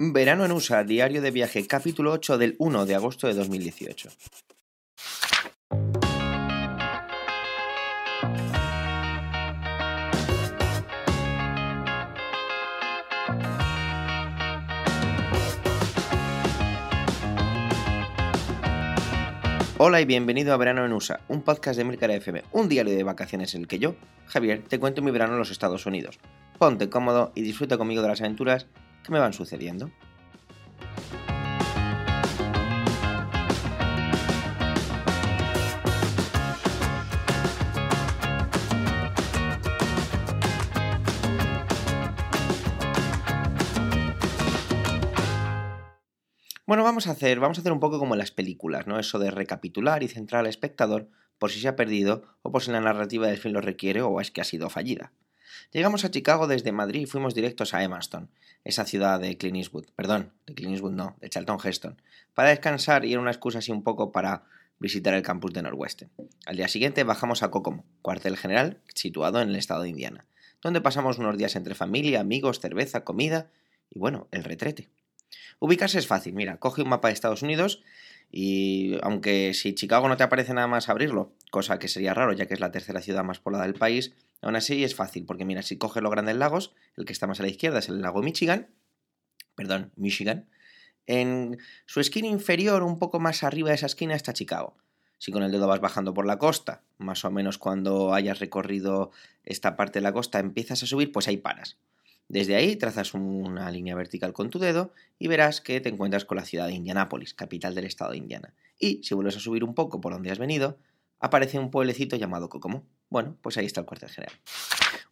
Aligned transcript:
Verano 0.00 0.44
en 0.44 0.52
USA, 0.52 0.84
diario 0.84 1.20
de 1.20 1.32
viaje, 1.32 1.66
capítulo 1.66 2.12
8 2.12 2.38
del 2.38 2.54
1 2.60 2.86
de 2.86 2.94
agosto 2.94 3.26
de 3.26 3.34
2018. 3.34 4.08
Hola 19.78 20.00
y 20.00 20.04
bienvenido 20.04 20.54
a 20.54 20.56
Verano 20.58 20.86
en 20.86 20.92
USA, 20.92 21.18
un 21.26 21.42
podcast 21.42 21.76
de 21.76 21.84
Milcar 21.84 22.12
FM, 22.12 22.44
un 22.52 22.68
diario 22.68 22.94
de 22.94 23.02
vacaciones 23.02 23.52
en 23.56 23.62
el 23.62 23.66
que 23.66 23.80
yo, 23.80 23.96
Javier, 24.26 24.62
te 24.62 24.78
cuento 24.78 25.02
mi 25.02 25.10
verano 25.10 25.32
en 25.32 25.40
los 25.40 25.50
Estados 25.50 25.86
Unidos. 25.86 26.20
Ponte 26.56 26.88
cómodo 26.88 27.32
y 27.34 27.42
disfruta 27.42 27.78
conmigo 27.78 28.02
de 28.02 28.08
las 28.08 28.20
aventuras 28.20 28.68
que 29.04 29.12
me 29.12 29.18
van 29.18 29.32
sucediendo. 29.32 29.90
Bueno, 46.68 46.84
vamos 46.84 47.06
a 47.06 47.12
hacer, 47.12 47.40
vamos 47.40 47.56
a 47.56 47.62
hacer 47.62 47.72
un 47.72 47.80
poco 47.80 47.98
como 47.98 48.12
en 48.12 48.18
las 48.18 48.30
películas, 48.30 48.86
¿no? 48.86 48.98
Eso 48.98 49.18
de 49.18 49.30
recapitular 49.30 50.02
y 50.02 50.08
centrar 50.08 50.40
al 50.40 50.48
espectador 50.48 51.08
por 51.38 51.50
si 51.50 51.60
se 51.60 51.68
ha 51.68 51.76
perdido 51.76 52.24
o 52.42 52.52
por 52.52 52.62
si 52.62 52.70
la 52.70 52.82
narrativa 52.82 53.26
del 53.26 53.38
film 53.38 53.54
lo 53.54 53.62
requiere 53.62 54.02
o 54.02 54.20
es 54.20 54.30
que 54.30 54.42
ha 54.42 54.44
sido 54.44 54.68
fallida. 54.68 55.12
Llegamos 55.72 56.04
a 56.04 56.10
Chicago 56.10 56.46
desde 56.46 56.72
Madrid 56.72 57.00
y 57.00 57.06
fuimos 57.06 57.34
directos 57.34 57.72
a 57.72 57.82
Evanston, 57.82 58.30
esa 58.64 58.84
ciudad 58.84 59.20
de 59.20 59.36
Clint 59.36 59.56
Eastwood, 59.56 59.86
perdón, 59.96 60.32
de 60.46 60.54
Clint 60.54 60.72
Eastwood 60.72 60.92
no, 60.92 61.16
de 61.20 61.30
Charlton 61.30 61.58
Heston, 61.62 62.02
para 62.34 62.50
descansar 62.50 63.04
y 63.04 63.12
era 63.12 63.20
una 63.20 63.30
excusa 63.30 63.58
así 63.58 63.72
un 63.72 63.82
poco 63.82 64.12
para 64.12 64.44
visitar 64.78 65.14
el 65.14 65.22
campus 65.22 65.52
de 65.52 65.62
Norwestern. 65.62 66.10
Al 66.46 66.56
día 66.56 66.68
siguiente 66.68 67.04
bajamos 67.04 67.42
a 67.42 67.50
Kokomo, 67.50 67.84
cuartel 68.02 68.36
general 68.36 68.80
situado 68.94 69.40
en 69.40 69.48
el 69.48 69.56
estado 69.56 69.82
de 69.82 69.88
Indiana, 69.88 70.26
donde 70.62 70.80
pasamos 70.80 71.18
unos 71.18 71.36
días 71.36 71.56
entre 71.56 71.74
familia, 71.74 72.20
amigos, 72.20 72.60
cerveza, 72.60 73.04
comida 73.04 73.50
y 73.90 73.98
bueno, 73.98 74.28
el 74.30 74.44
retrete. 74.44 74.88
Ubicarse 75.58 75.98
es 75.98 76.06
fácil, 76.06 76.34
mira, 76.34 76.58
coge 76.58 76.82
un 76.82 76.88
mapa 76.88 77.08
de 77.08 77.14
Estados 77.14 77.42
Unidos 77.42 77.82
y 78.30 78.98
aunque 79.02 79.54
si 79.54 79.74
Chicago 79.74 80.08
no 80.08 80.16
te 80.16 80.22
aparece 80.22 80.54
nada 80.54 80.66
más 80.66 80.88
abrirlo, 80.88 81.32
cosa 81.50 81.78
que 81.78 81.88
sería 81.88 82.14
raro 82.14 82.32
ya 82.32 82.46
que 82.46 82.54
es 82.54 82.60
la 82.60 82.70
tercera 82.70 83.00
ciudad 83.00 83.24
más 83.24 83.40
poblada 83.40 83.64
del 83.64 83.74
país, 83.74 84.14
aún 84.40 84.56
así 84.56 84.84
es 84.84 84.94
fácil, 84.94 85.24
porque 85.24 85.44
mira, 85.44 85.62
si 85.62 85.78
coges 85.78 86.02
los 86.02 86.12
grandes 86.12 86.36
lagos, 86.36 86.74
el 86.96 87.04
que 87.04 87.12
está 87.12 87.26
más 87.26 87.40
a 87.40 87.42
la 87.42 87.48
izquierda 87.48 87.78
es 87.78 87.88
el 87.88 88.00
lago 88.00 88.22
Michigan, 88.22 88.68
perdón, 89.54 89.92
Michigan, 89.96 90.48
en 91.06 91.58
su 91.86 92.00
esquina 92.00 92.28
inferior, 92.28 92.82
un 92.82 92.98
poco 92.98 93.18
más 93.18 93.42
arriba 93.42 93.70
de 93.70 93.76
esa 93.76 93.86
esquina, 93.86 94.14
está 94.14 94.34
Chicago. 94.34 94.76
Si 95.16 95.32
con 95.32 95.42
el 95.42 95.50
dedo 95.50 95.66
vas 95.66 95.80
bajando 95.80 96.14
por 96.14 96.26
la 96.26 96.38
costa, 96.38 96.82
más 96.98 97.24
o 97.24 97.30
menos 97.30 97.58
cuando 97.58 98.14
hayas 98.14 98.38
recorrido 98.38 99.10
esta 99.44 99.76
parte 99.76 99.98
de 99.98 100.02
la 100.02 100.12
costa 100.12 100.38
empiezas 100.38 100.82
a 100.82 100.86
subir, 100.86 101.10
pues 101.10 101.26
ahí 101.26 101.38
paras. 101.38 101.78
Desde 102.28 102.56
ahí 102.56 102.76
trazas 102.76 103.14
una 103.14 103.70
línea 103.70 103.94
vertical 103.94 104.34
con 104.34 104.50
tu 104.50 104.58
dedo 104.58 104.92
y 105.18 105.28
verás 105.28 105.62
que 105.62 105.80
te 105.80 105.88
encuentras 105.88 106.26
con 106.26 106.36
la 106.36 106.44
ciudad 106.44 106.66
de 106.66 106.74
Indianápolis, 106.74 107.32
capital 107.32 107.74
del 107.74 107.86
estado 107.86 108.10
de 108.10 108.18
Indiana. 108.18 108.52
Y 108.78 109.02
si 109.02 109.14
vuelves 109.14 109.36
a 109.36 109.40
subir 109.40 109.64
un 109.64 109.74
poco 109.74 110.00
por 110.00 110.12
donde 110.12 110.30
has 110.30 110.38
venido, 110.38 110.78
aparece 111.20 111.58
un 111.58 111.70
pueblecito 111.70 112.16
llamado 112.16 112.48
Kokomo. 112.48 112.86
Bueno, 113.08 113.36
pues 113.42 113.56
ahí 113.56 113.66
está 113.66 113.80
el 113.80 113.86
cuartel 113.86 114.10
general. 114.10 114.34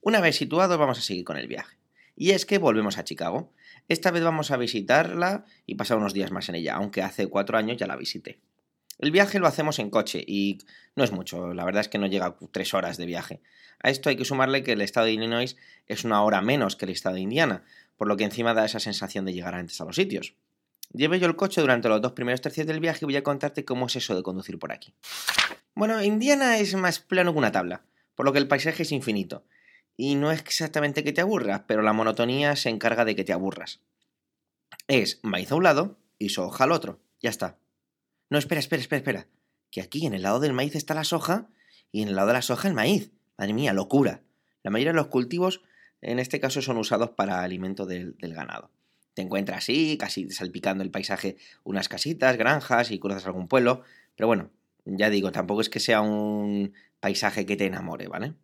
Una 0.00 0.20
vez 0.20 0.36
situados, 0.36 0.78
vamos 0.78 0.98
a 0.98 1.02
seguir 1.02 1.24
con 1.24 1.36
el 1.36 1.48
viaje. 1.48 1.76
Y 2.14 2.30
es 2.30 2.46
que 2.46 2.58
volvemos 2.58 2.98
a 2.98 3.04
Chicago. 3.04 3.52
Esta 3.88 4.10
vez 4.10 4.22
vamos 4.22 4.50
a 4.50 4.56
visitarla 4.56 5.44
y 5.66 5.74
pasar 5.74 5.98
unos 5.98 6.14
días 6.14 6.30
más 6.30 6.48
en 6.48 6.56
ella, 6.56 6.74
aunque 6.74 7.02
hace 7.02 7.26
cuatro 7.26 7.58
años 7.58 7.76
ya 7.76 7.86
la 7.86 7.96
visité. 7.96 8.40
El 8.98 9.10
viaje 9.10 9.38
lo 9.38 9.46
hacemos 9.46 9.78
en 9.78 9.90
coche 9.90 10.24
y 10.26 10.58
no 10.94 11.04
es 11.04 11.12
mucho, 11.12 11.52
la 11.52 11.64
verdad 11.64 11.82
es 11.82 11.88
que 11.88 11.98
no 11.98 12.06
llega 12.06 12.26
a 12.26 12.36
tres 12.50 12.72
horas 12.72 12.96
de 12.96 13.04
viaje. 13.04 13.42
A 13.82 13.90
esto 13.90 14.08
hay 14.08 14.16
que 14.16 14.24
sumarle 14.24 14.62
que 14.62 14.72
el 14.72 14.80
estado 14.80 15.06
de 15.06 15.12
Illinois 15.12 15.56
es 15.86 16.04
una 16.04 16.22
hora 16.22 16.40
menos 16.40 16.76
que 16.76 16.86
el 16.86 16.92
estado 16.92 17.16
de 17.16 17.20
Indiana, 17.20 17.62
por 17.98 18.08
lo 18.08 18.16
que 18.16 18.24
encima 18.24 18.54
da 18.54 18.64
esa 18.64 18.80
sensación 18.80 19.26
de 19.26 19.34
llegar 19.34 19.54
antes 19.54 19.80
a 19.80 19.84
los 19.84 19.96
sitios. 19.96 20.34
Llevé 20.92 21.20
yo 21.20 21.26
el 21.26 21.36
coche 21.36 21.60
durante 21.60 21.88
los 21.88 22.00
dos 22.00 22.12
primeros 22.12 22.40
tercios 22.40 22.66
del 22.66 22.80
viaje 22.80 23.00
y 23.02 23.06
voy 23.06 23.16
a 23.16 23.22
contarte 23.22 23.66
cómo 23.66 23.86
es 23.86 23.96
eso 23.96 24.14
de 24.14 24.22
conducir 24.22 24.58
por 24.58 24.72
aquí. 24.72 24.94
Bueno, 25.76 26.02
Indiana 26.02 26.56
es 26.56 26.74
más 26.74 27.00
plano 27.00 27.32
que 27.34 27.38
una 27.38 27.52
tabla, 27.52 27.84
por 28.14 28.24
lo 28.24 28.32
que 28.32 28.38
el 28.38 28.48
paisaje 28.48 28.82
es 28.82 28.92
infinito. 28.92 29.44
Y 29.94 30.14
no 30.14 30.32
es 30.32 30.40
exactamente 30.40 31.04
que 31.04 31.12
te 31.12 31.20
aburras, 31.20 31.64
pero 31.68 31.82
la 31.82 31.92
monotonía 31.92 32.56
se 32.56 32.70
encarga 32.70 33.04
de 33.04 33.14
que 33.14 33.24
te 33.24 33.34
aburras. 33.34 33.80
Es 34.88 35.20
maíz 35.22 35.52
a 35.52 35.54
un 35.54 35.64
lado 35.64 35.98
y 36.18 36.30
soja 36.30 36.64
al 36.64 36.72
otro. 36.72 37.02
Ya 37.20 37.28
está. 37.28 37.58
No, 38.30 38.38
espera, 38.38 38.58
espera, 38.58 38.80
espera, 38.80 38.98
espera. 39.00 39.26
Que 39.70 39.82
aquí 39.82 40.06
en 40.06 40.14
el 40.14 40.22
lado 40.22 40.40
del 40.40 40.54
maíz 40.54 40.74
está 40.74 40.94
la 40.94 41.04
soja 41.04 41.50
y 41.92 42.00
en 42.00 42.08
el 42.08 42.16
lado 42.16 42.28
de 42.28 42.34
la 42.34 42.42
soja 42.42 42.68
el 42.68 42.74
maíz. 42.74 43.12
Madre 43.36 43.52
mía, 43.52 43.74
locura. 43.74 44.22
La 44.62 44.70
mayoría 44.70 44.92
de 44.92 44.96
los 44.96 45.08
cultivos 45.08 45.60
en 46.00 46.20
este 46.20 46.40
caso 46.40 46.62
son 46.62 46.78
usados 46.78 47.10
para 47.10 47.42
alimento 47.42 47.84
del, 47.84 48.16
ganado. 48.18 48.70
Te 49.12 49.20
encuentras 49.20 49.58
así, 49.58 49.98
casi 49.98 50.30
salpicando 50.30 50.82
el 50.82 50.90
paisaje, 50.90 51.36
unas 51.64 51.90
casitas, 51.90 52.38
granjas 52.38 52.90
y 52.90 52.98
cruzas 52.98 53.26
algún 53.26 53.46
pueblo. 53.46 53.82
Pero 54.14 54.26
bueno, 54.26 54.50
ya 54.86 55.10
digo, 55.10 55.30
tampoco 55.32 55.60
es 55.60 55.68
que 55.68 55.80
sea 55.80 56.00
un 56.00 56.72
paisaje 57.00 57.44
que 57.44 57.56
te 57.56 57.66
enamore, 57.66 58.08
¿vale? 58.08 58.34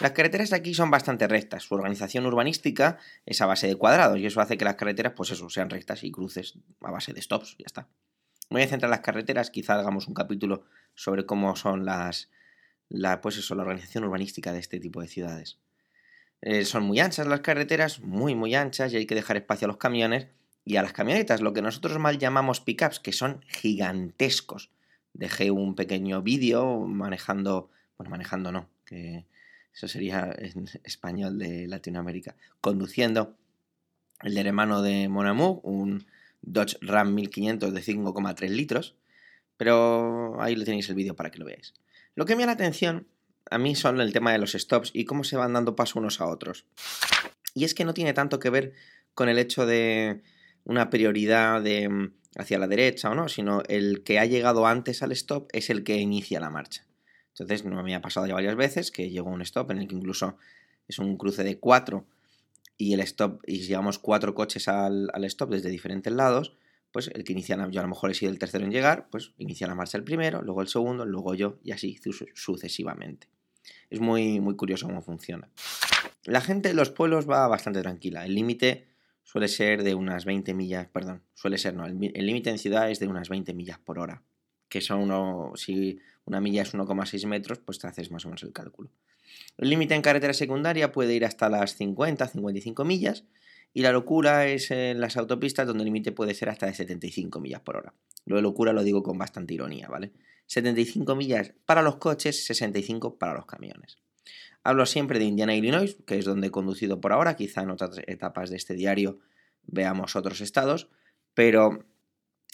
Las 0.00 0.12
carreteras 0.12 0.50
de 0.50 0.56
aquí 0.56 0.72
son 0.72 0.90
bastante 0.90 1.28
rectas. 1.28 1.64
Su 1.64 1.74
organización 1.74 2.24
urbanística 2.24 2.98
es 3.26 3.40
a 3.42 3.46
base 3.46 3.66
de 3.66 3.76
cuadrados 3.76 4.18
y 4.18 4.26
eso 4.26 4.40
hace 4.40 4.56
que 4.56 4.64
las 4.64 4.76
carreteras, 4.76 5.12
pues 5.14 5.30
eso, 5.30 5.50
sean 5.50 5.68
rectas 5.68 6.02
y 6.02 6.10
cruces 6.10 6.54
a 6.80 6.90
base 6.90 7.12
de 7.12 7.20
stops, 7.20 7.56
ya 7.58 7.66
está 7.66 7.88
voy 8.50 8.62
a 8.62 8.68
centrar 8.68 8.90
las 8.90 9.00
carreteras, 9.00 9.50
quizá 9.50 9.78
hagamos 9.78 10.08
un 10.08 10.14
capítulo 10.14 10.64
sobre 10.94 11.24
cómo 11.24 11.54
son 11.56 11.84
las, 11.84 12.30
la, 12.88 13.20
pues 13.20 13.38
eso, 13.38 13.54
la 13.54 13.62
organización 13.62 14.04
urbanística 14.04 14.52
de 14.52 14.58
este 14.58 14.80
tipo 14.80 15.00
de 15.00 15.08
ciudades. 15.08 15.58
Eh, 16.42 16.64
son 16.64 16.82
muy 16.82 16.98
anchas 17.00 17.26
las 17.26 17.40
carreteras, 17.40 18.00
muy 18.00 18.34
muy 18.34 18.54
anchas 18.54 18.92
y 18.92 18.96
hay 18.96 19.06
que 19.06 19.14
dejar 19.14 19.36
espacio 19.36 19.66
a 19.66 19.68
los 19.68 19.76
camiones 19.76 20.26
y 20.64 20.76
a 20.76 20.82
las 20.82 20.92
camionetas, 20.92 21.40
lo 21.40 21.52
que 21.52 21.62
nosotros 21.62 21.98
mal 21.98 22.18
llamamos 22.18 22.60
pickups, 22.60 22.98
que 23.00 23.12
son 23.12 23.44
gigantescos. 23.46 24.70
Dejé 25.12 25.50
un 25.50 25.74
pequeño 25.74 26.22
vídeo 26.22 26.80
manejando, 26.80 27.70
bueno, 27.96 28.10
manejando 28.10 28.52
no, 28.52 28.68
que 28.84 29.26
eso 29.74 29.88
sería 29.88 30.34
en 30.36 30.68
español 30.84 31.38
de 31.38 31.66
Latinoamérica, 31.66 32.36
conduciendo 32.60 33.36
el 34.22 34.36
hermano 34.36 34.82
de 34.82 35.08
Monamu, 35.08 35.60
un 35.62 36.06
Dodge 36.42 36.78
Ram 36.80 37.14
1500 37.14 37.72
de 37.72 37.80
5,3 37.80 38.48
litros, 38.48 38.96
pero 39.56 40.40
ahí 40.40 40.56
lo 40.56 40.64
tenéis 40.64 40.88
el 40.88 40.94
vídeo 40.94 41.14
para 41.14 41.30
que 41.30 41.38
lo 41.38 41.44
veáis. 41.44 41.74
Lo 42.14 42.24
que 42.24 42.34
me 42.34 42.42
da 42.42 42.46
la 42.46 42.52
atención 42.52 43.06
a 43.50 43.58
mí 43.58 43.74
son 43.74 44.00
el 44.00 44.12
tema 44.12 44.32
de 44.32 44.38
los 44.38 44.52
stops 44.52 44.90
y 44.92 45.04
cómo 45.04 45.24
se 45.24 45.36
van 45.36 45.52
dando 45.52 45.76
paso 45.76 45.98
unos 45.98 46.20
a 46.20 46.26
otros. 46.26 46.66
Y 47.54 47.64
es 47.64 47.74
que 47.74 47.84
no 47.84 47.94
tiene 47.94 48.12
tanto 48.12 48.38
que 48.38 48.50
ver 48.50 48.72
con 49.14 49.28
el 49.28 49.38
hecho 49.38 49.66
de 49.66 50.22
una 50.64 50.90
prioridad 50.90 51.62
de 51.62 51.88
mm, 51.88 52.12
hacia 52.36 52.58
la 52.58 52.68
derecha 52.68 53.10
o 53.10 53.14
no, 53.14 53.28
sino 53.28 53.62
el 53.68 54.02
que 54.02 54.18
ha 54.18 54.26
llegado 54.26 54.66
antes 54.66 55.02
al 55.02 55.12
stop 55.12 55.48
es 55.52 55.70
el 55.70 55.84
que 55.84 55.96
inicia 55.96 56.40
la 56.40 56.50
marcha. 56.50 56.86
Entonces, 57.30 57.64
no 57.64 57.82
me 57.82 57.94
ha 57.94 58.00
pasado 58.00 58.26
ya 58.26 58.34
varias 58.34 58.56
veces 58.56 58.90
que 58.90 59.10
llegó 59.10 59.30
un 59.30 59.42
stop 59.42 59.70
en 59.70 59.78
el 59.78 59.88
que 59.88 59.94
incluso 59.94 60.36
es 60.88 60.98
un 60.98 61.16
cruce 61.16 61.42
de 61.44 61.58
cuatro 61.58 62.06
y 62.76 62.94
el 62.94 63.00
stop, 63.00 63.42
y 63.46 63.60
llevamos 63.60 63.98
cuatro 63.98 64.34
coches 64.34 64.68
al, 64.68 65.10
stop 65.24 65.50
desde 65.50 65.68
diferentes 65.68 66.12
lados, 66.12 66.56
pues 66.92 67.08
el 67.08 67.24
que 67.24 67.32
inicia, 67.32 67.56
yo 67.70 67.80
a 67.80 67.82
lo 67.82 67.88
mejor 67.88 68.10
he 68.10 68.14
sido 68.14 68.32
el 68.32 68.38
tercero 68.38 68.64
en 68.64 68.72
llegar, 68.72 69.08
pues 69.10 69.32
inicia 69.38 69.66
la 69.66 69.74
marcha 69.74 69.98
el 69.98 70.04
primero, 70.04 70.42
luego 70.42 70.62
el 70.62 70.68
segundo, 70.68 71.04
luego 71.04 71.34
yo 71.34 71.58
y 71.62 71.72
así 71.72 71.98
sucesivamente. 72.34 73.28
Es 73.90 74.00
muy, 74.00 74.40
muy 74.40 74.56
curioso 74.56 74.86
cómo 74.86 75.02
funciona. 75.02 75.48
La 76.24 76.40
gente 76.40 76.68
de 76.68 76.74
los 76.74 76.90
pueblos 76.90 77.28
va 77.28 77.46
bastante 77.48 77.82
tranquila. 77.82 78.24
El 78.24 78.34
límite 78.34 78.89
suele 79.30 79.46
ser 79.46 79.84
de 79.84 79.94
unas 79.94 80.24
20 80.24 80.54
millas, 80.54 80.88
perdón, 80.88 81.22
suele 81.34 81.56
ser, 81.56 81.74
no, 81.74 81.86
el 81.86 82.26
límite 82.26 82.50
en 82.50 82.58
ciudad 82.58 82.90
es 82.90 82.98
de 82.98 83.06
unas 83.06 83.28
20 83.28 83.54
millas 83.54 83.78
por 83.78 84.00
hora. 84.00 84.24
Que 84.68 84.80
son 84.80 85.02
uno, 85.02 85.52
si 85.54 86.00
una 86.24 86.40
milla 86.40 86.62
es 86.62 86.74
1,6 86.74 87.28
metros, 87.28 87.60
pues 87.60 87.78
te 87.78 87.86
haces 87.86 88.10
más 88.10 88.24
o 88.24 88.28
menos 88.28 88.42
el 88.42 88.52
cálculo. 88.52 88.90
El 89.56 89.70
límite 89.70 89.94
en 89.94 90.02
carretera 90.02 90.32
secundaria 90.32 90.90
puede 90.90 91.14
ir 91.14 91.24
hasta 91.24 91.48
las 91.48 91.78
50-55 91.78 92.84
millas 92.84 93.22
y 93.72 93.82
la 93.82 93.92
locura 93.92 94.48
es 94.48 94.72
en 94.72 95.00
las 95.00 95.16
autopistas 95.16 95.64
donde 95.64 95.82
el 95.82 95.86
límite 95.86 96.10
puede 96.10 96.34
ser 96.34 96.48
hasta 96.48 96.66
de 96.66 96.74
75 96.74 97.38
millas 97.38 97.60
por 97.60 97.76
hora. 97.76 97.94
Lo 98.24 98.34
de 98.34 98.42
locura 98.42 98.72
lo 98.72 98.82
digo 98.82 99.04
con 99.04 99.16
bastante 99.16 99.54
ironía, 99.54 99.86
¿vale? 99.86 100.10
75 100.46 101.14
millas 101.14 101.52
para 101.66 101.82
los 101.82 101.98
coches, 101.98 102.44
65 102.46 103.16
para 103.16 103.34
los 103.34 103.46
camiones. 103.46 103.98
Hablo 104.62 104.84
siempre 104.86 105.18
de 105.18 105.24
Indiana, 105.24 105.54
Illinois, 105.54 105.96
que 106.06 106.18
es 106.18 106.24
donde 106.24 106.48
he 106.48 106.50
conducido 106.50 107.00
por 107.00 107.12
ahora, 107.12 107.36
quizá 107.36 107.62
en 107.62 107.70
otras 107.70 107.98
etapas 108.06 108.50
de 108.50 108.56
este 108.56 108.74
diario 108.74 109.18
veamos 109.66 110.16
otros 110.16 110.40
estados, 110.40 110.88
pero 111.34 111.84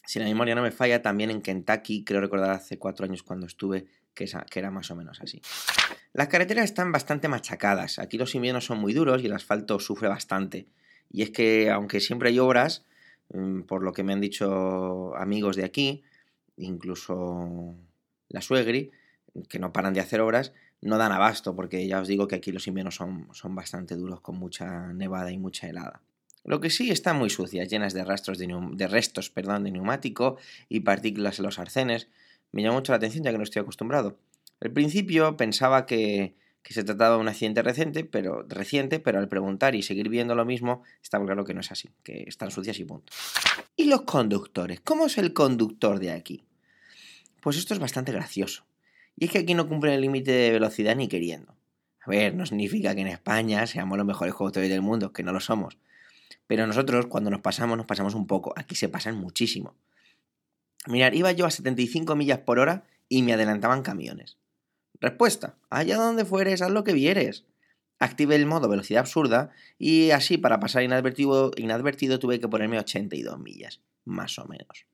si 0.06 0.20
la 0.20 0.26
memoria 0.26 0.54
no 0.54 0.62
me 0.62 0.70
falla, 0.70 1.02
también 1.02 1.30
en 1.30 1.42
Kentucky, 1.42 2.04
creo 2.04 2.20
recordar 2.20 2.50
hace 2.50 2.78
cuatro 2.78 3.04
años 3.04 3.22
cuando 3.22 3.46
estuve, 3.46 3.86
que, 4.14 4.28
era 4.54 4.70
más 4.70 4.90
o 4.90 4.96
menos 4.96 5.20
así. 5.20 5.42
Las 6.12 6.28
carreteras 6.28 6.64
están 6.64 6.92
bastante 6.92 7.28
machacadas, 7.28 7.98
aquí 7.98 8.16
los 8.16 8.34
inviernos 8.34 8.64
son 8.64 8.78
muy 8.78 8.92
duros 8.92 9.22
y 9.22 9.26
el 9.26 9.32
asfalto 9.32 9.80
sufre 9.80 10.08
bastante. 10.08 10.68
Y 11.10 11.22
es 11.22 11.30
que, 11.30 11.70
aunque 11.70 12.00
siempre 12.00 12.28
hay 12.28 12.38
obras, 12.38 12.84
mm, 13.32 13.62
por 13.62 13.82
lo 13.82 13.92
que 13.92 14.04
me 14.04 14.12
han 14.12 14.20
dicho 14.20 15.14
amigos 15.16 15.56
de 15.56 15.64
aquí, 15.64 16.04
incluso 16.56 17.74
la 18.28 18.40
suegri, 18.40 18.92
que 19.48 19.58
no 19.58 19.72
paran 19.72 19.92
de 19.92 20.00
hacer 20.00 20.20
obras, 20.20 20.52
no 20.82 20.98
dan 20.98 21.12
abasto, 21.12 21.54
porque 21.54 21.86
ya 21.86 22.00
os 22.00 22.08
digo 22.08 22.28
que 22.28 22.36
aquí 22.36 22.52
los 22.52 22.66
inviernos 22.66 22.94
son, 22.94 23.28
son 23.32 23.54
bastante 23.54 23.96
duros, 23.96 24.20
con 24.20 24.36
mucha 24.36 24.92
nevada 24.92 25.30
y 25.32 25.38
mucha 25.38 25.68
helada. 25.68 26.02
Lo 26.44 26.60
que 26.60 26.70
sí 26.70 26.90
están 26.90 27.16
muy 27.16 27.28
sucias, 27.28 27.68
llenas 27.68 27.92
de, 27.92 28.04
rastros 28.04 28.38
de, 28.38 28.46
de 28.72 28.86
restos 28.86 29.30
perdón, 29.30 29.64
de 29.64 29.72
neumático 29.72 30.38
y 30.68 30.80
partículas 30.80 31.38
en 31.40 31.44
los 31.44 31.58
arcenes. 31.58 32.08
Me 32.52 32.62
llama 32.62 32.76
mucho 32.76 32.92
la 32.92 32.98
atención 32.98 33.24
ya 33.24 33.32
que 33.32 33.38
no 33.38 33.44
estoy 33.44 33.62
acostumbrado. 33.62 34.16
Al 34.60 34.70
principio 34.70 35.36
pensaba 35.36 35.86
que, 35.86 36.36
que 36.66 36.74
se 36.74 36.82
trataba 36.82 37.14
de 37.14 37.20
un 37.20 37.28
accidente 37.28 37.62
reciente 37.62 38.04
pero, 38.04 38.44
reciente, 38.48 38.98
pero 38.98 39.18
al 39.18 39.28
preguntar 39.28 39.74
y 39.74 39.82
seguir 39.82 40.08
viendo 40.08 40.34
lo 40.34 40.44
mismo, 40.44 40.82
está 41.00 41.24
claro 41.24 41.44
que 41.44 41.54
no 41.54 41.60
es 41.60 41.70
así, 41.70 41.90
que 42.02 42.24
están 42.26 42.50
sucias 42.50 42.78
y 42.80 42.84
punto. 42.84 43.12
¿Y 43.76 43.84
los 43.84 44.02
conductores? 44.02 44.80
¿Cómo 44.80 45.06
es 45.06 45.18
el 45.18 45.32
conductor 45.32 45.98
de 45.98 46.10
aquí? 46.10 46.44
Pues 47.40 47.56
esto 47.56 47.74
es 47.74 47.78
bastante 47.78 48.10
gracioso. 48.10 48.64
Y 49.16 49.26
es 49.26 49.30
que 49.30 49.38
aquí 49.38 49.54
no 49.54 49.68
cumplen 49.68 49.94
el 49.94 50.02
límite 50.02 50.30
de 50.30 50.50
velocidad 50.52 50.94
ni 50.94 51.08
queriendo. 51.08 51.54
A 52.00 52.10
ver, 52.10 52.34
no 52.34 52.46
significa 52.46 52.94
que 52.94 53.00
en 53.00 53.08
España 53.08 53.66
seamos 53.66 53.98
los 53.98 54.06
mejores 54.06 54.34
conductores 54.34 54.70
del 54.70 54.82
mundo, 54.82 55.12
que 55.12 55.22
no 55.22 55.32
lo 55.32 55.40
somos. 55.40 55.78
Pero 56.46 56.66
nosotros, 56.66 57.06
cuando 57.06 57.30
nos 57.30 57.40
pasamos, 57.40 57.76
nos 57.76 57.86
pasamos 57.86 58.14
un 58.14 58.26
poco. 58.26 58.52
Aquí 58.56 58.74
se 58.76 58.88
pasan 58.88 59.16
muchísimo. 59.16 59.74
Mirad, 60.86 61.12
iba 61.14 61.32
yo 61.32 61.46
a 61.46 61.50
75 61.50 62.14
millas 62.14 62.38
por 62.40 62.60
hora 62.60 62.84
y 63.08 63.22
me 63.22 63.32
adelantaban 63.32 63.82
camiones. 63.82 64.38
Respuesta: 65.00 65.56
allá 65.70 65.96
donde 65.96 66.24
fueres, 66.24 66.62
haz 66.62 66.70
lo 66.70 66.84
que 66.84 66.92
vieres. 66.92 67.44
Activé 67.98 68.36
el 68.36 68.46
modo 68.46 68.68
velocidad 68.68 69.00
absurda 69.00 69.50
y 69.78 70.10
así 70.10 70.38
para 70.38 70.60
pasar 70.60 70.82
inadvertido 70.84 71.50
tuve 72.18 72.38
que 72.38 72.48
ponerme 72.48 72.78
82 72.78 73.38
millas, 73.40 73.80
más 74.04 74.38
o 74.38 74.46
menos. 74.46 74.86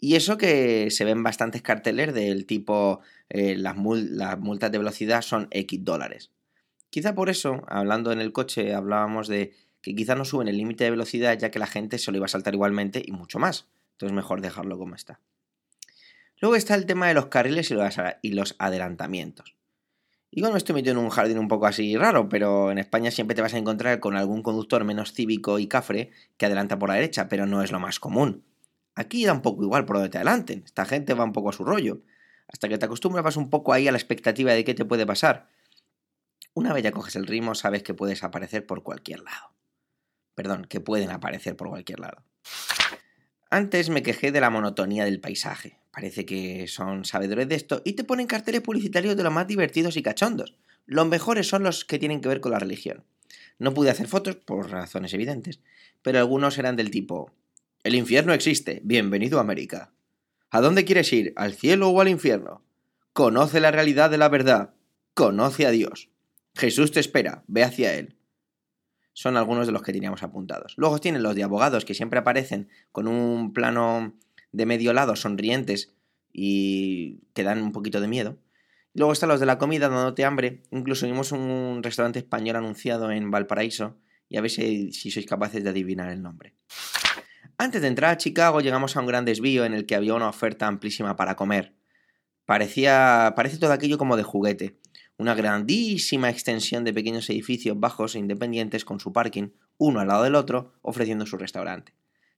Y 0.00 0.16
eso 0.16 0.38
que 0.38 0.90
se 0.90 1.04
ven 1.04 1.22
bastantes 1.22 1.60
carteles 1.60 2.14
del 2.14 2.46
tipo 2.46 3.00
eh, 3.28 3.54
las, 3.56 3.76
multas 3.76 4.72
de 4.72 4.78
velocidad 4.78 5.20
son 5.20 5.46
X 5.50 5.84
dólares. 5.84 6.30
Quizá 6.88 7.14
por 7.14 7.28
eso, 7.28 7.62
hablando 7.68 8.10
en 8.10 8.20
el 8.20 8.32
coche, 8.32 8.74
hablábamos 8.74 9.28
de 9.28 9.52
que 9.82 9.94
quizá 9.94 10.14
no 10.14 10.24
suben 10.24 10.48
el 10.48 10.56
límite 10.56 10.84
de 10.84 10.90
velocidad 10.90 11.38
ya 11.38 11.50
que 11.50 11.58
la 11.58 11.66
gente 11.66 11.98
se 11.98 12.10
lo 12.10 12.16
iba 12.16 12.26
a 12.26 12.30
saltar 12.30 12.54
igualmente 12.54 13.02
y 13.04 13.12
mucho 13.12 13.38
más. 13.38 13.68
Entonces 13.92 14.16
mejor 14.16 14.40
dejarlo 14.40 14.78
como 14.78 14.94
está. 14.94 15.20
Luego 16.40 16.56
está 16.56 16.74
el 16.74 16.86
tema 16.86 17.08
de 17.08 17.14
los 17.14 17.26
carriles 17.26 17.70
y 18.22 18.30
los 18.30 18.56
adelantamientos. 18.58 19.54
Igual 20.32 20.52
me 20.52 20.58
estoy 20.58 20.76
metiendo 20.76 21.00
en 21.00 21.06
un 21.06 21.10
jardín 21.10 21.38
un 21.38 21.48
poco 21.48 21.66
así 21.66 21.96
raro, 21.96 22.28
pero 22.28 22.70
en 22.70 22.78
España 22.78 23.10
siempre 23.10 23.34
te 23.34 23.42
vas 23.42 23.52
a 23.52 23.58
encontrar 23.58 24.00
con 24.00 24.16
algún 24.16 24.42
conductor 24.42 24.84
menos 24.84 25.12
cívico 25.12 25.58
y 25.58 25.66
cafre 25.66 26.10
que 26.36 26.46
adelanta 26.46 26.78
por 26.78 26.88
la 26.88 26.94
derecha, 26.94 27.28
pero 27.28 27.46
no 27.46 27.62
es 27.62 27.72
lo 27.72 27.80
más 27.80 27.98
común. 28.00 28.44
Aquí 29.00 29.24
da 29.24 29.32
un 29.32 29.42
poco 29.42 29.62
igual 29.62 29.84
por 29.84 29.96
donde 29.96 30.10
te 30.10 30.18
adelanten, 30.18 30.62
esta 30.64 30.84
gente 30.84 31.14
va 31.14 31.24
un 31.24 31.32
poco 31.32 31.50
a 31.50 31.52
su 31.52 31.64
rollo. 31.64 32.02
Hasta 32.48 32.68
que 32.68 32.78
te 32.78 32.84
acostumbras 32.84 33.24
vas 33.24 33.36
un 33.36 33.48
poco 33.48 33.72
ahí 33.72 33.88
a 33.88 33.92
la 33.92 33.98
expectativa 33.98 34.52
de 34.52 34.64
qué 34.64 34.74
te 34.74 34.84
puede 34.84 35.06
pasar. 35.06 35.48
Una 36.54 36.72
vez 36.72 36.82
ya 36.82 36.92
coges 36.92 37.16
el 37.16 37.26
ritmo, 37.26 37.54
sabes 37.54 37.82
que 37.82 37.94
puedes 37.94 38.22
aparecer 38.24 38.66
por 38.66 38.82
cualquier 38.82 39.20
lado 39.20 39.50
perdón, 40.40 40.64
que 40.64 40.80
pueden 40.80 41.10
aparecer 41.10 41.54
por 41.54 41.68
cualquier 41.68 42.00
lado. 42.00 42.24
Antes 43.50 43.90
me 43.90 44.02
quejé 44.02 44.32
de 44.32 44.40
la 44.40 44.48
monotonía 44.48 45.04
del 45.04 45.20
paisaje. 45.20 45.78
Parece 45.90 46.24
que 46.24 46.66
son 46.66 47.04
sabedores 47.04 47.46
de 47.46 47.56
esto 47.56 47.82
y 47.84 47.92
te 47.92 48.04
ponen 48.04 48.26
carteles 48.26 48.62
publicitarios 48.62 49.18
de 49.18 49.22
los 49.22 49.34
más 49.34 49.46
divertidos 49.46 49.98
y 49.98 50.02
cachondos. 50.02 50.56
Los 50.86 51.06
mejores 51.06 51.46
son 51.46 51.62
los 51.62 51.84
que 51.84 51.98
tienen 51.98 52.22
que 52.22 52.28
ver 52.28 52.40
con 52.40 52.52
la 52.52 52.58
religión. 52.58 53.04
No 53.58 53.74
pude 53.74 53.90
hacer 53.90 54.08
fotos 54.08 54.36
por 54.36 54.70
razones 54.70 55.12
evidentes, 55.12 55.60
pero 56.00 56.18
algunos 56.18 56.56
eran 56.56 56.74
del 56.74 56.90
tipo 56.90 57.32
El 57.82 57.94
infierno 57.94 58.32
existe, 58.32 58.80
bienvenido 58.84 59.38
a 59.38 59.42
América. 59.42 59.92
¿A 60.50 60.60
dónde 60.60 60.84
quieres 60.84 61.12
ir? 61.12 61.32
¿Al 61.36 61.54
cielo 61.54 61.88
o 61.90 62.00
al 62.00 62.08
infierno? 62.08 62.62
Conoce 63.12 63.60
la 63.60 63.70
realidad 63.70 64.10
de 64.10 64.18
la 64.18 64.28
verdad. 64.28 64.74
Conoce 65.14 65.66
a 65.66 65.70
Dios. 65.70 66.10
Jesús 66.54 66.92
te 66.92 67.00
espera, 67.00 67.44
ve 67.46 67.64
hacia 67.64 67.94
Él 67.94 68.16
son 69.20 69.36
algunos 69.36 69.66
de 69.66 69.72
los 69.72 69.82
que 69.82 69.92
teníamos 69.92 70.22
apuntados. 70.22 70.74
Luego 70.78 70.98
tienen 70.98 71.22
los 71.22 71.34
de 71.34 71.42
abogados 71.42 71.84
que 71.84 71.92
siempre 71.92 72.18
aparecen 72.18 72.70
con 72.90 73.06
un 73.06 73.52
plano 73.52 74.14
de 74.52 74.64
medio 74.64 74.94
lado 74.94 75.16
sonrientes 75.16 75.94
y 76.32 77.20
que 77.34 77.42
dan 77.42 77.62
un 77.62 77.72
poquito 77.72 78.00
de 78.00 78.08
miedo. 78.08 78.38
Luego 78.94 79.12
están 79.12 79.28
los 79.28 79.38
de 79.38 79.44
la 79.44 79.58
comida 79.58 79.90
dándote 79.90 80.24
hambre. 80.24 80.62
Incluso 80.70 81.04
vimos 81.04 81.32
un 81.32 81.82
restaurante 81.82 82.18
español 82.18 82.56
anunciado 82.56 83.10
en 83.10 83.30
Valparaíso 83.30 83.98
y 84.30 84.38
a 84.38 84.40
ver 84.40 84.50
si, 84.50 84.90
si 84.92 85.10
sois 85.10 85.26
capaces 85.26 85.62
de 85.62 85.68
adivinar 85.70 86.10
el 86.10 86.22
nombre. 86.22 86.54
Antes 87.62 87.82
de 87.82 87.88
entrar 87.88 88.10
a 88.10 88.16
Chicago 88.16 88.62
llegamos 88.62 88.96
a 88.96 89.00
un 89.00 89.06
gran 89.06 89.26
desvío 89.26 89.66
en 89.66 89.74
el 89.74 89.84
que 89.84 89.94
había 89.94 90.14
una 90.14 90.30
oferta 90.30 90.66
amplísima 90.66 91.16
para 91.16 91.36
comer. 91.36 91.74
Parecía, 92.46 93.34
parece 93.36 93.58
todo 93.58 93.74
aquello 93.74 93.98
como 93.98 94.16
de 94.16 94.22
juguete 94.22 94.78
una 95.18 95.34
grandísima 95.34 96.30
extensión 96.30 96.84
de 96.84 96.94
pequeños 96.94 97.28
edificios 97.28 97.78
bajos 97.78 98.14
e 98.14 98.18
independientes 98.18 98.86
con 98.86 98.98
su 98.98 99.12
parking, 99.12 99.50
uno 99.76 100.00
al 100.00 100.08
lado 100.08 100.22
del 100.22 100.36
otro, 100.36 100.72
ofreciendo 100.80 101.26
su 101.26 101.36
restaurante. 101.36 101.92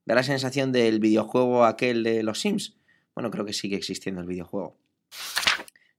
Da 0.07 0.17
la 0.17 0.25
sensación 0.25 0.73
del 0.73 0.99
videojuego 0.99 1.67
aquel 1.67 2.03
de 2.03 2.25
los 2.25 2.41
Sims. 2.41 2.75
Bueno, 3.15 3.31
creo 3.31 3.45
que 3.45 3.53
sigue 3.53 3.77
existiendo 3.77 4.23
el 4.23 4.27
videojuego. 4.27 4.77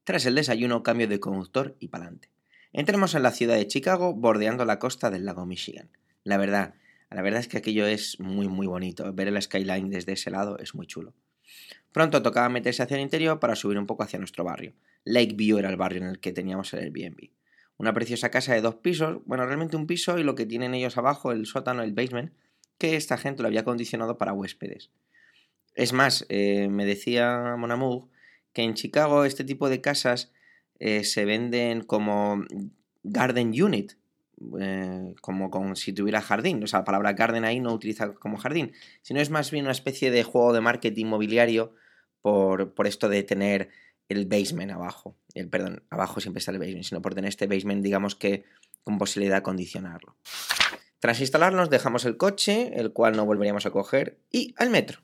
Tras 0.04 0.26
el 0.26 0.36
desayuno, 0.36 0.84
cambio 0.84 1.08
de 1.08 1.22
conductor 1.22 1.78
y 1.80 1.88
pa'lante. 1.88 2.30
Entremos 2.74 3.16
en 3.16 3.24
la 3.24 3.32
ciudad 3.32 3.56
de 3.56 3.68
Chicago, 3.68 4.14
bordeando 4.14 4.66
la 4.66 4.80
costa 4.80 5.10
del 5.10 5.24
lago 5.24 5.46
Michigan. 5.46 5.90
La 6.26 6.36
verdad, 6.36 6.74
la 7.14 7.22
verdad 7.22 7.40
es 7.40 7.48
que 7.48 7.58
aquello 7.58 7.86
es 7.86 8.20
muy 8.20 8.48
muy 8.48 8.68
bonito. 8.68 9.12
Ver 9.14 9.28
el 9.28 9.42
skyline 9.42 9.90
desde 9.90 10.14
ese 10.14 10.32
lado 10.32 10.58
es 10.60 10.76
muy 10.76 10.88
chulo. 10.88 11.14
Pronto 11.92 12.22
tocaba 12.22 12.50
meterse 12.50 12.84
hacia 12.84 12.96
el 12.96 13.04
interior 13.04 13.40
para 13.40 13.56
subir 13.56 13.78
un 13.78 13.86
poco 13.86 14.04
hacia 14.04 14.20
nuestro 14.20 14.44
barrio. 14.44 14.74
Lakeview 15.06 15.60
era 15.60 15.70
el 15.70 15.78
barrio 15.78 16.02
en 16.02 16.08
el 16.08 16.20
que 16.20 16.34
teníamos 16.34 16.74
el 16.74 16.80
Airbnb. 16.80 17.30
Una 17.78 17.94
preciosa 17.94 18.30
casa 18.30 18.54
de 18.54 18.62
dos 18.62 18.76
pisos, 18.76 19.22
bueno, 19.26 19.46
realmente 19.46 19.76
un 19.76 19.88
piso 19.88 20.18
y 20.18 20.24
lo 20.24 20.36
que 20.36 20.46
tienen 20.46 20.74
ellos 20.74 20.98
abajo, 20.98 21.32
el 21.32 21.46
sótano, 21.46 21.84
el 21.84 21.94
basement, 21.94 22.34
que 22.78 22.96
esta 22.96 23.18
gente 23.18 23.42
lo 23.42 23.48
había 23.48 23.62
acondicionado 23.62 24.18
para 24.18 24.34
huéspedes. 24.34 24.90
Es 25.76 25.94
más, 25.94 26.26
eh, 26.30 26.68
me 26.70 26.86
decía 26.86 27.56
Monamour 27.58 28.08
que 28.54 28.64
en 28.64 28.76
Chicago 28.76 29.26
este 29.26 29.44
tipo 29.44 29.70
de 29.70 29.82
casas 29.82 30.32
eh, 30.80 31.04
se 31.04 31.26
venden 31.26 31.82
como 31.82 32.44
garden 33.04 33.50
unit, 33.62 33.94
eh, 34.60 35.14
como, 35.22 35.76
si 35.76 35.94
tuviera 35.94 36.22
jardín. 36.22 36.64
O 36.64 36.68
sea, 36.68 36.80
la 36.80 36.86
palabra 36.86 37.14
garden 37.14 37.46
ahí 37.46 37.60
no 37.60 37.74
utiliza 37.74 38.14
como 38.14 38.38
jardín, 38.38 38.74
sino 39.02 39.20
es 39.20 39.30
más 39.30 39.52
bien 39.52 39.66
una 39.66 39.72
especie 39.72 40.12
de 40.12 40.24
juego 40.24 40.54
de 40.54 40.62
marketing 40.62 41.06
inmobiliario 41.06 41.74
por, 42.22 42.74
por 42.74 42.88
esto 42.88 43.10
de 43.10 43.24
tener 43.24 43.70
el 44.10 44.26
basement 44.26 44.72
abajo. 44.72 45.18
El, 45.34 45.50
perdón, 45.50 45.84
abajo 45.90 46.20
siempre 46.20 46.40
está 46.40 46.52
el 46.52 46.60
basement, 46.60 46.86
sino 46.86 47.02
por 47.02 47.16
tener 47.16 47.30
este 47.30 47.48
basement, 47.48 47.84
digamos 47.84 48.16
que 48.16 48.46
con 48.84 48.98
posibilidad 48.98 49.36
de 49.36 49.40
acondicionarlo. 49.40 50.16
Tras 51.00 51.20
instalarnos, 51.20 51.70
dejamos 51.70 52.06
el 52.06 52.18
coche, 52.18 52.72
el 52.76 52.94
cual 52.94 53.16
no 53.16 53.26
volveríamos 53.26 53.66
a 53.66 53.72
coger, 53.72 54.20
y 54.32 54.54
al 54.58 54.70
metro. 54.70 55.02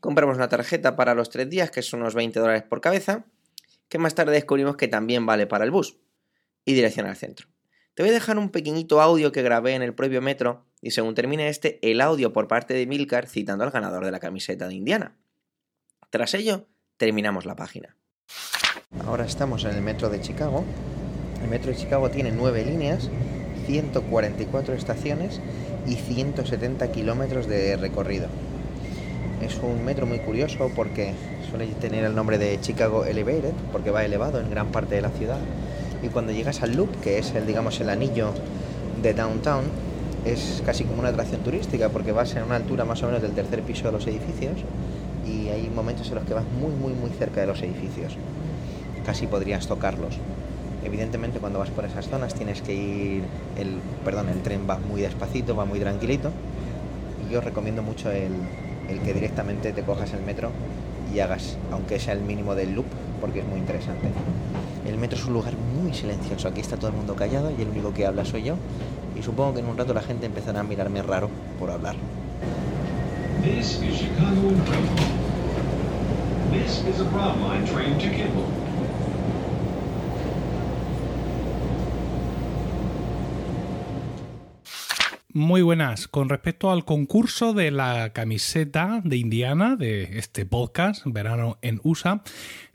Compramos 0.00 0.36
una 0.36 0.48
tarjeta 0.48 0.96
para 0.96 1.14
los 1.14 1.30
tres 1.30 1.48
días, 1.50 1.70
que 1.70 1.82
son 1.82 2.00
unos 2.00 2.14
20 2.14 2.38
dólares 2.40 2.62
por 2.62 2.80
cabeza, 2.80 3.26
que 3.88 3.98
más 3.98 4.14
tarde 4.14 4.32
descubrimos 4.32 4.76
que 4.76 4.88
también 4.88 5.26
vale 5.26 5.46
para 5.46 5.64
el 5.64 5.70
bus, 5.70 5.98
y 6.64 6.74
dirección 6.74 7.06
al 7.06 7.16
centro. 7.16 7.48
Te 7.94 8.02
voy 8.02 8.10
a 8.10 8.14
dejar 8.14 8.38
un 8.38 8.48
pequeñito 8.48 9.00
audio 9.00 9.30
que 9.30 9.42
grabé 9.42 9.74
en 9.74 9.82
el 9.82 9.94
propio 9.94 10.20
metro, 10.20 10.64
y 10.80 10.90
según 10.90 11.14
termine 11.14 11.48
este, 11.48 11.78
el 11.88 12.00
audio 12.00 12.32
por 12.32 12.48
parte 12.48 12.74
de 12.74 12.86
Milcar 12.86 13.28
citando 13.28 13.62
al 13.62 13.70
ganador 13.70 14.04
de 14.04 14.10
la 14.10 14.18
camiseta 14.18 14.66
de 14.66 14.74
Indiana. 14.74 15.16
Tras 16.10 16.34
ello, 16.34 16.66
terminamos 16.96 17.46
la 17.46 17.54
página. 17.54 17.96
Ahora 19.06 19.24
estamos 19.24 19.64
en 19.64 19.76
el 19.76 19.80
metro 19.80 20.10
de 20.10 20.20
Chicago. 20.20 20.64
El 21.40 21.48
metro 21.48 21.70
de 21.70 21.76
Chicago 21.76 22.10
tiene 22.10 22.32
nueve 22.32 22.64
líneas, 22.64 23.10
144 23.66 24.74
estaciones 24.74 25.40
y 25.86 25.94
170 25.94 26.90
kilómetros 26.90 27.46
de 27.46 27.76
recorrido. 27.76 28.26
Es 29.40 29.56
un 29.58 29.84
metro 29.84 30.04
muy 30.04 30.18
curioso 30.18 30.68
porque 30.74 31.14
suele 31.48 31.66
tener 31.66 32.04
el 32.04 32.16
nombre 32.16 32.38
de 32.38 32.60
Chicago 32.60 33.04
Elevated 33.04 33.54
porque 33.70 33.92
va 33.92 34.04
elevado 34.04 34.40
en 34.40 34.50
gran 34.50 34.72
parte 34.72 34.96
de 34.96 35.02
la 35.02 35.10
ciudad. 35.10 35.38
Y 36.04 36.08
cuando 36.08 36.32
llegas 36.32 36.62
al 36.62 36.76
loop, 36.76 37.00
que 37.00 37.18
es 37.18 37.34
el 37.34 37.46
digamos 37.46 37.80
el 37.80 37.88
anillo 37.88 38.32
de 39.02 39.14
downtown, 39.14 39.64
es 40.26 40.62
casi 40.64 40.84
como 40.84 41.00
una 41.00 41.08
atracción 41.08 41.40
turística 41.40 41.88
porque 41.88 42.12
vas 42.12 42.36
en 42.36 42.42
una 42.42 42.56
altura 42.56 42.84
más 42.84 43.02
o 43.02 43.06
menos 43.06 43.22
del 43.22 43.32
tercer 43.32 43.62
piso 43.62 43.86
de 43.86 43.92
los 43.92 44.06
edificios 44.06 44.58
y 45.26 45.48
hay 45.48 45.70
momentos 45.74 46.08
en 46.08 46.16
los 46.16 46.24
que 46.24 46.34
vas 46.34 46.44
muy 46.60 46.72
muy 46.72 46.92
muy 46.92 47.10
cerca 47.10 47.40
de 47.40 47.46
los 47.46 47.62
edificios. 47.62 48.16
Casi 49.06 49.26
podrías 49.26 49.66
tocarlos. 49.66 50.18
Evidentemente 50.84 51.38
cuando 51.38 51.58
vas 51.58 51.70
por 51.70 51.86
esas 51.86 52.06
zonas 52.06 52.34
tienes 52.34 52.60
que 52.60 52.74
ir, 52.74 53.22
el, 53.58 53.78
perdón, 54.04 54.28
el 54.28 54.42
tren 54.42 54.66
va 54.68 54.78
muy 54.78 55.00
despacito, 55.00 55.56
va 55.56 55.64
muy 55.64 55.80
tranquilito 55.80 56.30
y 57.26 57.32
yo 57.32 57.40
recomiendo 57.40 57.82
mucho 57.82 58.10
el, 58.10 58.32
el 58.90 59.00
que 59.00 59.14
directamente 59.14 59.72
te 59.72 59.82
cojas 59.82 60.12
el 60.12 60.22
metro 60.22 60.50
y 61.14 61.20
hagas, 61.20 61.56
aunque 61.72 61.98
sea 61.98 62.12
el 62.12 62.20
mínimo 62.20 62.54
del 62.54 62.74
loop, 62.74 62.86
porque 63.20 63.40
es 63.40 63.46
muy 63.46 63.58
interesante. 63.58 64.08
El 64.86 64.98
metro 64.98 65.18
es 65.18 65.24
un 65.24 65.32
lugar 65.32 65.54
muy 65.56 65.94
silencioso, 65.94 66.48
aquí 66.48 66.60
está 66.60 66.76
todo 66.76 66.88
el 66.88 66.96
mundo 66.96 67.14
callado 67.14 67.50
y 67.56 67.62
el 67.62 67.68
único 67.68 67.94
que 67.94 68.06
habla 68.06 68.24
soy 68.24 68.44
yo. 68.44 68.56
Y 69.18 69.22
supongo 69.22 69.54
que 69.54 69.60
en 69.60 69.66
un 69.66 69.76
rato 69.76 69.94
la 69.94 70.02
gente 70.02 70.26
empezará 70.26 70.60
a 70.60 70.62
mirarme 70.62 71.02
raro 71.02 71.30
por 71.58 71.70
hablar. 71.70 71.96
Muy 85.36 85.62
buenas. 85.62 86.06
Con 86.06 86.28
respecto 86.28 86.70
al 86.70 86.84
concurso 86.84 87.54
de 87.54 87.72
la 87.72 88.12
camiseta 88.12 89.00
de 89.02 89.16
Indiana, 89.16 89.74
de 89.74 90.16
este 90.16 90.46
podcast, 90.46 91.02
Verano 91.06 91.58
en 91.60 91.80
USA, 91.82 92.22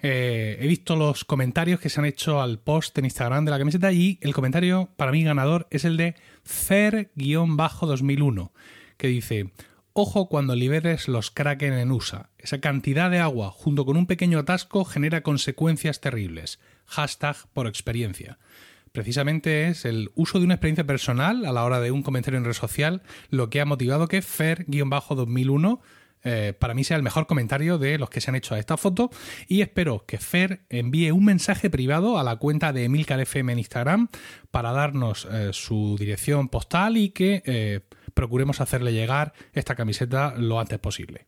eh, 0.01 0.57
he 0.59 0.67
visto 0.67 0.97
los 0.97 1.23
comentarios 1.23 1.79
que 1.79 1.87
se 1.87 2.01
han 2.01 2.05
hecho 2.05 2.41
al 2.41 2.59
post 2.59 2.97
en 2.97 3.05
Instagram 3.05 3.45
de 3.45 3.51
la 3.51 3.59
camiseta 3.59 3.93
y 3.93 4.17
el 4.19 4.33
comentario 4.33 4.89
para 4.97 5.13
mí 5.13 5.23
ganador 5.23 5.67
es 5.71 5.85
el 5.85 5.95
de 5.95 6.15
Fer-2001, 6.45 8.51
que 8.97 9.07
dice, 9.07 9.51
ojo 9.93 10.27
cuando 10.27 10.53
liberes 10.53 11.07
los 11.07 11.31
Kraken 11.31 11.71
en 11.71 11.93
USA. 11.93 12.29
Esa 12.37 12.59
cantidad 12.59 13.09
de 13.09 13.19
agua 13.19 13.51
junto 13.51 13.85
con 13.85 13.95
un 13.95 14.05
pequeño 14.05 14.37
atasco 14.37 14.83
genera 14.83 15.23
consecuencias 15.23 16.01
terribles. 16.01 16.59
Hashtag 16.87 17.37
por 17.53 17.67
experiencia 17.67 18.37
precisamente 19.00 19.70
es 19.70 19.86
el 19.86 20.12
uso 20.15 20.39
de 20.39 20.44
una 20.44 20.56
experiencia 20.56 20.84
personal 20.84 21.46
a 21.46 21.53
la 21.53 21.63
hora 21.63 21.79
de 21.79 21.89
un 21.89 22.03
comentario 22.03 22.38
en 22.38 22.44
red 22.44 22.51
social 22.51 23.01
lo 23.29 23.50
que 23.50 23.62
ha 23.62 23.65
motivado 23.65 24.10
que 24.10 24.22
Fer-2001 24.22 25.79
eh, 26.25 26.53
para 26.60 26.74
mí 26.74 26.84
sea 26.84 26.98
el 26.98 27.03
mejor 27.03 27.27
comentario 27.27 27.77
de 27.77 27.98
los 27.98 28.10
que 28.10 28.20
se 28.20 28.29
han 28.29 28.36
hecho 28.36 28.56
a 28.56 28.60
esta 28.60 28.75
foto 28.75 29.10
y 29.48 29.62
espero 29.62 30.03
que 30.06 30.18
Fer 30.18 30.65
envíe 30.68 31.12
un 31.12 31.24
mensaje 31.24 31.70
privado 31.70 32.20
a 32.20 32.24
la 32.25 32.36
cuenta 32.36 32.74
de 32.74 32.84
Emilcar 32.84 33.22
FM 33.22 33.53
en 33.53 33.60
Instagram 33.60 34.10
para 34.51 34.74
darnos 34.74 35.25
eh, 35.32 35.51
su 35.53 35.96
dirección 35.98 36.50
postal 36.50 36.98
y 36.98 37.12
que 37.12 37.41
eh, 37.46 37.79
procuremos 38.13 38.60
hacerle 38.60 38.91
llegar 38.91 39.32
esta 39.53 39.75
camiseta 39.75 40.34
lo 40.36 40.60
antes 40.60 40.77
posible. 40.79 41.27